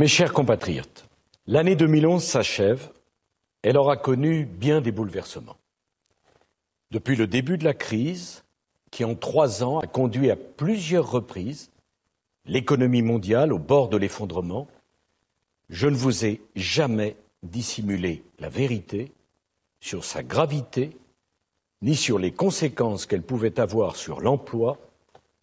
[0.00, 1.06] Mes chers compatriotes,
[1.46, 2.90] l'année 2011 s'achève.
[3.62, 5.56] Elle aura connu bien des bouleversements.
[6.90, 8.42] Depuis le début de la crise,
[8.90, 11.70] qui en trois ans a conduit à plusieurs reprises
[12.46, 14.66] l'économie mondiale au bord de l'effondrement,
[15.70, 19.12] je ne vous ai jamais dissimulé la vérité
[19.78, 20.96] sur sa gravité,
[21.80, 24.78] ni sur les conséquences qu'elle pouvait avoir sur l'emploi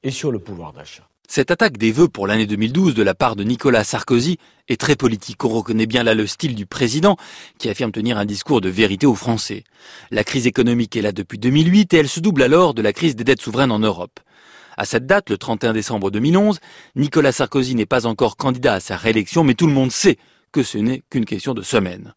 [0.04, 1.08] et sur le pouvoir d'achat.
[1.34, 4.38] Cette attaque des vœux pour l'année 2012 de la part de Nicolas Sarkozy
[4.68, 5.46] est très politique.
[5.46, 7.16] On reconnaît bien là le style du président
[7.58, 9.64] qui affirme tenir un discours de vérité aux Français.
[10.12, 13.16] La crise économique est là depuis 2008 et elle se double alors de la crise
[13.16, 14.20] des dettes souveraines en Europe.
[14.76, 16.60] À cette date, le 31 décembre 2011,
[16.98, 20.18] Nicolas Sarkozy n'est pas encore candidat à sa réélection, mais tout le monde sait
[20.52, 22.14] que ce n'est qu'une question de semaine.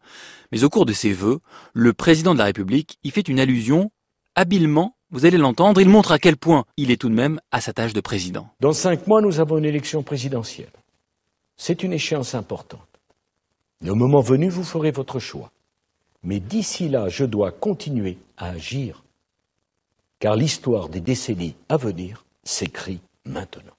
[0.51, 1.39] Mais au cours de ses vœux,
[1.73, 3.93] le président de la République y fait une allusion
[4.35, 7.61] habilement vous allez l'entendre, il montre à quel point il est tout de même à
[7.61, 8.49] sa tâche de président.
[8.59, 10.71] Dans cinq mois, nous avons une élection présidentielle.
[11.57, 12.81] C'est une échéance importante.
[13.81, 15.51] Le moment venu, vous ferez votre choix.
[16.23, 19.03] Mais d'ici là, je dois continuer à agir,
[20.19, 23.73] car l'histoire des décennies à venir s'écrit maintenant.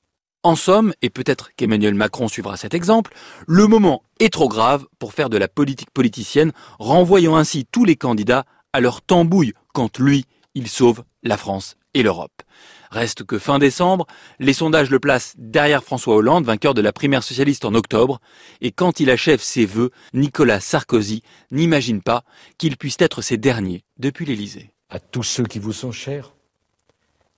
[0.44, 3.12] En somme, et peut-être qu'Emmanuel Macron suivra cet exemple,
[3.48, 7.96] le moment est trop grave pour faire de la politique politicienne, renvoyant ainsi tous les
[7.96, 10.24] candidats à leur tambouille quand lui,
[10.56, 12.42] il sauve la France et l'Europe.
[12.90, 14.06] Reste que fin décembre,
[14.38, 18.20] les sondages le placent derrière François Hollande, vainqueur de la primaire socialiste en octobre,
[18.62, 22.24] et quand il achève ses vœux, Nicolas Sarkozy n'imagine pas
[22.56, 24.72] qu'il puisse être ses derniers depuis l'Élysée.
[24.88, 26.32] À tous ceux qui vous sont chers,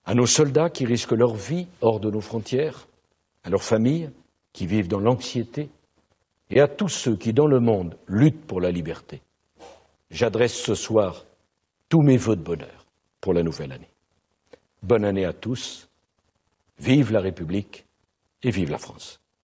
[0.05, 2.87] à nos soldats qui risquent leur vie hors de nos frontières,
[3.43, 4.11] à leurs familles
[4.53, 5.71] qui vivent dans l'anxiété,
[6.51, 9.23] et à tous ceux qui dans le monde luttent pour la liberté.
[10.13, 11.25] J'adresse ce soir
[11.89, 12.78] tous mes vœux de bonheur
[13.21, 13.91] pour la nouvelle année.
[14.83, 15.89] Bonne année à tous,
[16.79, 17.87] vive la République
[18.43, 19.21] et vive la France.